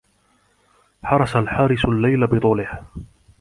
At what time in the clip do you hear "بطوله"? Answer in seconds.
2.27-2.79